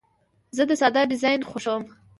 [0.55, 1.83] زه د ساده ډیزاین خوښوم.